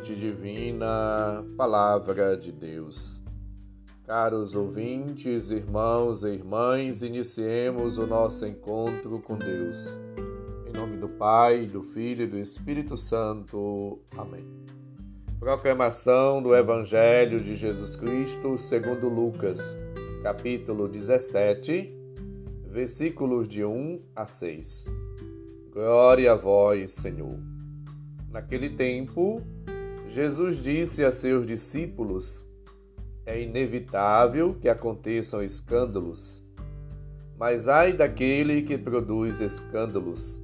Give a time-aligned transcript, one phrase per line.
[0.00, 3.22] divina, Palavra de Deus.
[4.06, 10.00] Caros ouvintes, irmãos e irmãs, iniciemos o nosso encontro com Deus.
[10.66, 13.98] Em nome do Pai, do Filho e do Espírito Santo.
[14.16, 14.46] Amém.
[15.38, 19.78] Proclamação do Evangelho de Jesus Cristo segundo Lucas,
[20.22, 21.94] capítulo 17,
[22.66, 24.92] versículos de 1 a 6.
[25.72, 27.38] Glória a vós, Senhor.
[28.30, 29.42] Naquele tempo,
[30.08, 32.48] Jesus disse a seus discípulos:
[33.26, 36.42] É inevitável que aconteçam escândalos,
[37.38, 40.42] mas ai daquele que produz escândalos.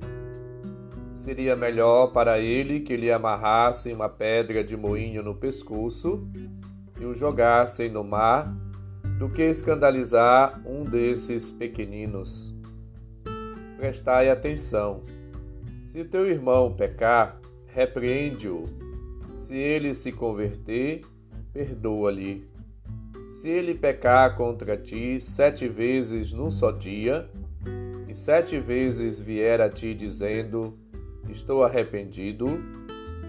[1.15, 6.29] Seria melhor para ele que lhe amarrassem uma pedra de moinho no pescoço
[7.01, 8.55] e o jogassem no mar,
[9.19, 12.55] do que escandalizar um desses pequeninos.
[13.79, 15.05] Prestai atenção.
[15.87, 18.84] Se teu irmão pecar, repreende-o.
[19.45, 21.03] Se ele se converter,
[21.53, 22.49] perdoa-lhe.
[23.29, 27.29] Se ele pecar contra ti sete vezes num só dia,
[28.09, 30.79] e sete vezes vier a ti dizendo:
[31.29, 32.47] Estou arrependido,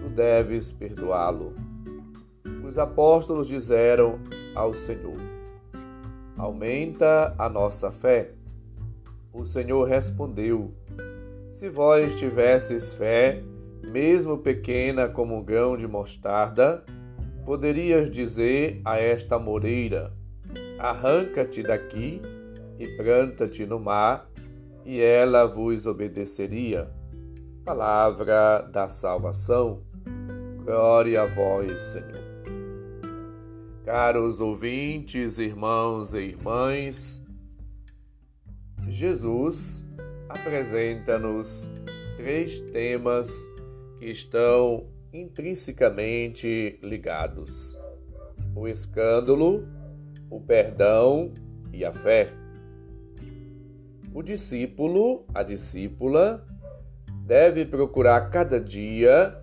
[0.00, 1.54] tu deves perdoá-lo.
[2.64, 4.18] Os apóstolos disseram
[4.54, 5.20] ao Senhor:
[6.34, 8.30] Aumenta a nossa fé.
[9.34, 10.72] O Senhor respondeu:
[11.50, 13.42] Se vós tivesses fé,
[13.90, 16.84] mesmo pequena como um grão de mostarda,
[17.44, 20.12] poderias dizer a esta moreira:
[20.78, 22.20] Arranca-te daqui
[22.78, 24.30] e planta-te no mar,
[24.84, 26.90] e ela vos obedeceria.
[27.64, 29.82] Palavra da salvação.
[30.64, 32.26] Glória a vós, Senhor.
[33.84, 37.22] Caros ouvintes, irmãos e irmãs,
[38.88, 39.86] Jesus
[40.28, 41.68] apresenta-nos
[42.16, 43.46] três temas
[44.10, 47.78] estão intrinsecamente ligados:
[48.54, 49.66] o escândalo,
[50.30, 51.32] o perdão
[51.72, 52.32] e a fé.
[54.14, 56.46] O discípulo, a discípula,
[57.24, 59.36] deve procurar cada dia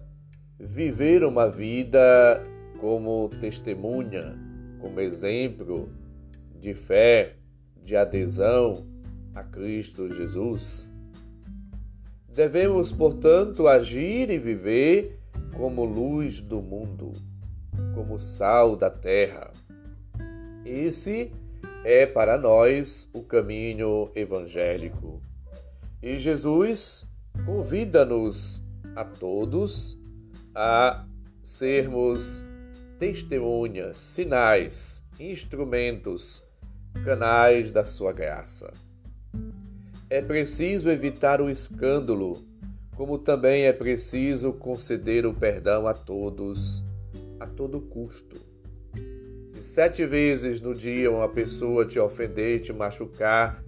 [0.59, 2.41] viver uma vida
[2.79, 4.35] como testemunha,
[4.79, 5.89] como exemplo
[6.59, 7.35] de fé,
[7.83, 8.87] de adesão
[9.35, 10.89] a Cristo Jesus.
[12.33, 15.19] Devemos, portanto, agir e viver
[15.55, 17.13] como luz do mundo,
[17.93, 19.51] como sal da terra.
[20.65, 21.31] Esse
[21.85, 25.21] é para nós o caminho evangélico.
[26.01, 27.05] E Jesus
[27.45, 28.63] convida-nos
[28.95, 29.95] a todos
[30.55, 31.05] a
[31.43, 32.43] sermos
[32.97, 36.43] testemunhas, sinais, instrumentos,
[37.05, 38.73] canais da sua graça.
[40.13, 42.37] É preciso evitar o escândalo,
[42.95, 46.85] como também é preciso conceder o perdão a todos,
[47.39, 48.35] a todo custo.
[49.55, 53.63] Se sete vezes no dia uma pessoa te ofender, te machucar,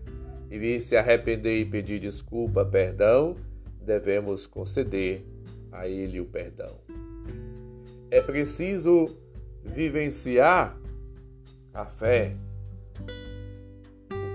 [0.51, 3.35] e vir se arrepender e pedir desculpa, perdão,
[3.81, 5.25] devemos conceder
[5.71, 6.79] a ele o perdão.
[8.11, 9.17] É preciso
[9.63, 10.79] vivenciar
[11.73, 12.37] a fé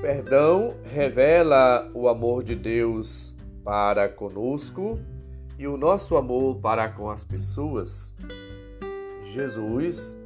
[0.01, 4.99] perdão revela o amor de Deus para conosco
[5.59, 8.15] e o nosso amor para com as pessoas.
[9.25, 10.17] Jesus,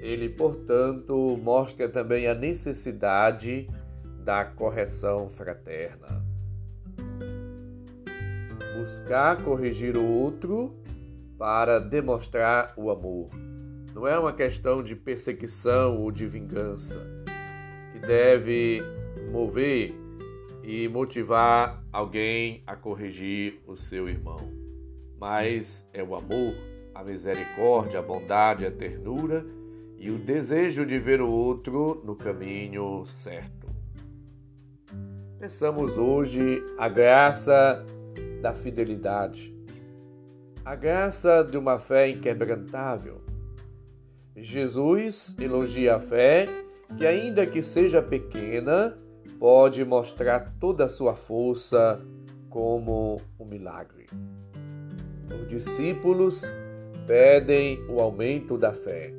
[0.00, 3.68] ele, portanto, mostra também a necessidade
[4.24, 6.24] da correção fraterna.
[8.78, 10.76] Buscar corrigir o outro
[11.36, 13.30] para demonstrar o amor.
[13.92, 17.00] Não é uma questão de perseguição ou de vingança,
[17.92, 18.80] que deve
[19.28, 19.94] mover
[20.62, 24.36] e motivar alguém a corrigir o seu irmão.
[25.18, 26.54] Mas é o amor,
[26.94, 29.44] a misericórdia, a bondade, a ternura
[29.96, 33.66] e o desejo de ver o outro no caminho certo.
[35.38, 37.84] Pensamos hoje a graça
[38.40, 39.54] da fidelidade,
[40.64, 43.20] a graça de uma fé inquebrantável.
[44.36, 46.46] Jesus elogia a fé
[46.96, 48.96] que, ainda que seja pequena,
[49.38, 52.00] pode mostrar toda a sua força
[52.48, 54.06] como um milagre.
[55.30, 56.42] Os discípulos
[57.06, 59.18] pedem o aumento da fé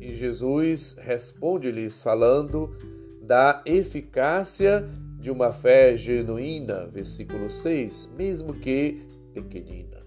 [0.00, 2.74] e Jesus responde-lhes falando
[3.22, 4.88] da eficácia
[5.18, 9.02] de uma fé genuína, versículo 6, mesmo que
[9.34, 9.98] pequenina.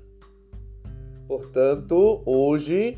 [1.27, 2.97] Portanto, hoje,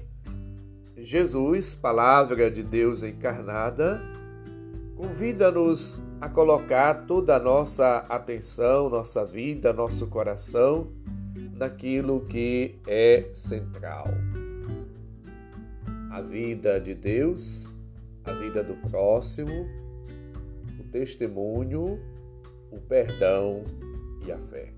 [0.98, 4.01] Jesus, palavra de Deus encarnada,
[4.95, 10.88] convida-nos a colocar toda a nossa atenção, nossa vida, nosso coração
[11.54, 14.07] naquilo que é central.
[16.10, 17.72] a vida de Deus,
[18.24, 19.68] a vida do próximo,
[20.80, 22.00] o testemunho,
[22.72, 23.63] o perdão
[24.25, 24.74] e a fé.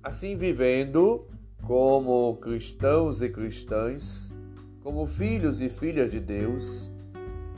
[0.00, 1.26] Assim, vivendo
[1.66, 4.32] como cristãos e cristãs,
[4.80, 6.88] como filhos e filhas de Deus,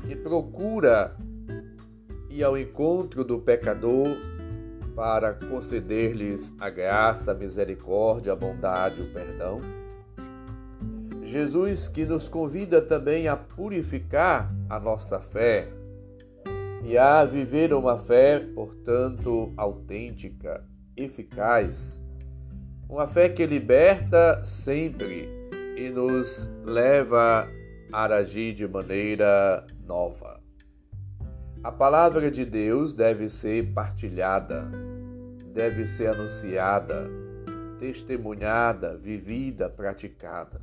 [0.06, 1.14] que procura
[2.30, 4.08] ir ao encontro do pecador
[4.94, 9.60] para conceder-lhes a graça, a misericórdia, a bondade, o perdão.
[11.22, 15.68] Jesus que nos convida também a purificar a nossa fé
[16.84, 20.64] e a viver uma fé, portanto, autêntica,
[20.96, 22.02] eficaz,
[22.88, 25.28] uma fé que liberta sempre
[25.76, 27.46] e nos leva
[27.92, 30.40] a agir de maneira nova.
[31.62, 34.66] A palavra de Deus deve ser partilhada,
[35.52, 37.06] deve ser anunciada,
[37.78, 40.62] testemunhada, vivida, praticada.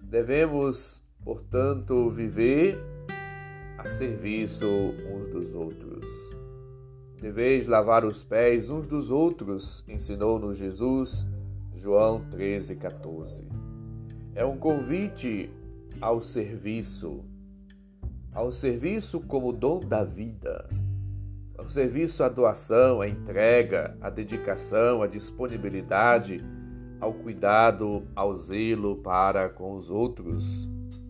[0.00, 2.78] Devemos, portanto, viver
[3.78, 6.36] a serviço uns dos outros.
[7.20, 11.26] Deveis lavar os pés uns dos outros, ensinou-nos Jesus,
[11.74, 13.48] João 13, 14.
[14.36, 15.50] É um convite
[16.00, 17.24] ao serviço,
[18.32, 20.68] ao serviço como dom da vida,
[21.58, 26.38] ao serviço à doação, à entrega, à dedicação, à disponibilidade
[27.00, 30.68] ao cuidado, ao zelo para com os outros.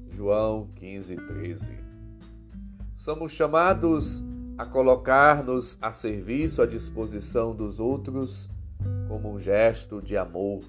[0.09, 1.79] João 15, 13.
[2.97, 4.23] Somos chamados
[4.57, 8.49] a colocar-nos a serviço, à disposição dos outros,
[9.09, 10.61] como um gesto de amor,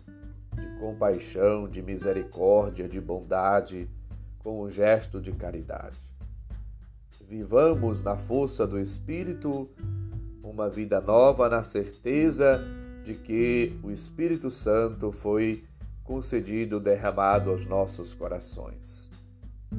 [0.55, 3.89] de compaixão, de misericórdia, de bondade,
[4.39, 6.10] como um gesto de caridade.
[7.31, 9.69] Vivamos na força do Espírito
[10.43, 12.61] uma vida nova na certeza
[13.05, 15.63] de que o Espírito Santo foi
[16.03, 19.09] concedido, derramado aos nossos corações.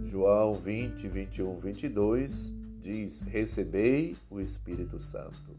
[0.02, 5.54] João 20, 21, 22 diz: Recebei o Espírito Santo.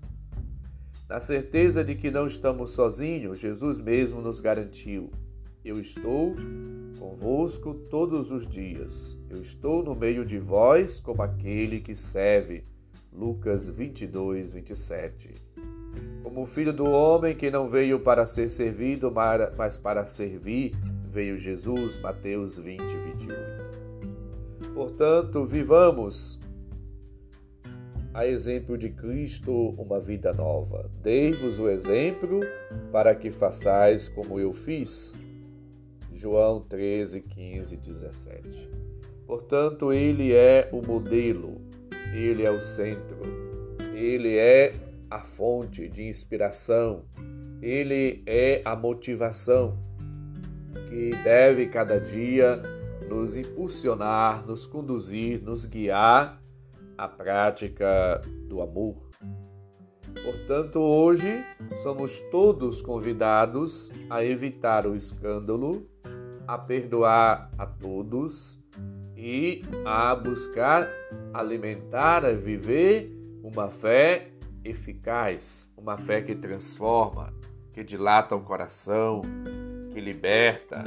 [1.07, 5.11] Na certeza de que não estamos sozinhos, Jesus mesmo nos garantiu:
[5.63, 6.35] Eu estou
[6.99, 9.17] convosco todos os dias.
[9.29, 12.63] Eu estou no meio de vós como aquele que serve.
[13.11, 15.53] Lucas 22, 27
[16.33, 19.13] como filho do homem que não veio para ser servido,
[19.55, 20.71] mas para servir,
[21.11, 21.99] veio Jesus.
[22.01, 24.73] Mateus 20, 28.
[24.73, 26.39] Portanto, vivamos
[28.13, 30.89] a exemplo de Cristo uma vida nova.
[31.03, 32.39] Dei-vos o exemplo
[32.91, 35.13] para que façais como eu fiz.
[36.23, 38.69] João 13, 15, 17.
[39.27, 41.59] Portanto, ele é o modelo,
[42.13, 43.17] ele é o centro,
[43.93, 44.73] ele é
[45.09, 47.03] a fonte de inspiração,
[47.61, 49.77] ele é a motivação
[50.87, 52.61] que deve cada dia
[53.09, 56.41] nos impulsionar, nos conduzir, nos guiar
[56.97, 58.95] à prática do amor.
[60.23, 61.43] Portanto, hoje
[61.81, 65.91] somos todos convidados a evitar o escândalo,
[66.47, 68.59] a perdoar a todos
[69.15, 70.87] e a buscar
[71.33, 73.11] alimentar, a viver
[73.43, 74.29] uma fé
[74.63, 77.33] eficaz, uma fé que transforma,
[77.73, 79.21] que dilata o coração,
[79.91, 80.83] que liberta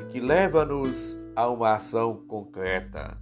[0.00, 3.16] e que leva-nos a uma ação concreta.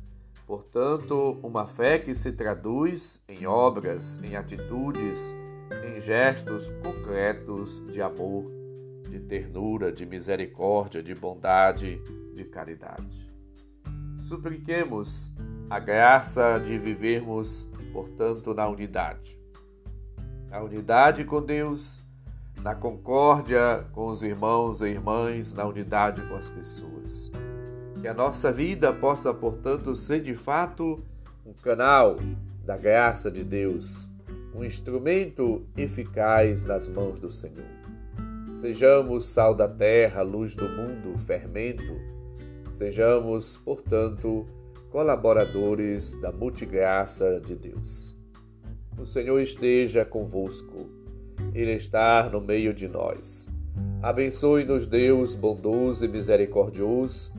[0.47, 5.35] Portanto, uma fé que se traduz em obras, em atitudes,
[5.85, 8.45] em gestos concretos de amor,
[9.19, 12.01] de ternura, de misericórdia, de bondade,
[12.35, 13.33] de caridade.
[14.17, 15.33] Supliquemos
[15.71, 19.37] a graça de vivermos, portanto, na unidade
[20.57, 22.03] na unidade com Deus,
[22.63, 27.31] na concórdia com os irmãos e irmãs, na unidade com as pessoas.
[28.01, 31.03] Que a nossa vida possa, portanto, ser de fato
[31.45, 32.17] um canal
[32.65, 34.09] da graça de Deus,
[34.55, 37.76] um instrumento eficaz nas mãos do Senhor.
[38.51, 42.01] Sejamos sal da terra, luz do mundo, fermento.
[42.71, 44.47] Sejamos, portanto,
[44.91, 48.17] colaboradores da multigraça de Deus.
[48.99, 50.89] O Senhor esteja convosco,
[51.55, 53.49] Ele está no meio de nós.
[54.03, 57.33] Abençoe-nos, Deus bondoso e misericordioso,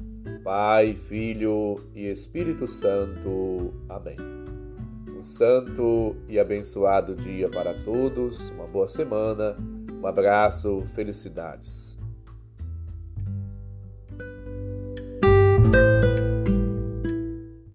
[0.44, 3.74] Pai, Filho e Espírito Santo.
[3.90, 4.18] Amém.
[5.18, 9.58] Um santo e abençoado dia para todos, uma boa semana,
[10.02, 11.97] um abraço, felicidades.